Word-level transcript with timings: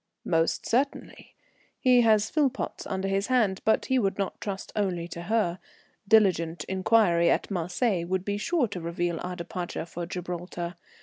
"Most 0.25 0.65
certainly. 0.65 1.35
He 1.79 2.01
has 2.01 2.31
Philpotts 2.31 2.87
under 2.87 3.07
his 3.07 3.27
hand, 3.27 3.61
but 3.63 3.85
he 3.85 3.99
would 3.99 4.17
not 4.17 4.41
trust 4.41 4.71
only 4.75 5.07
to 5.09 5.21
her. 5.21 5.59
Diligent 6.07 6.63
inquiry 6.63 7.29
at 7.29 7.51
Marseilles 7.51 8.07
would 8.07 8.25
be 8.25 8.39
sure 8.39 8.67
to 8.69 8.81
reveal 8.81 9.19
our 9.21 9.35
departure 9.35 9.85
for 9.85 10.07
Gibraltar. 10.07 10.73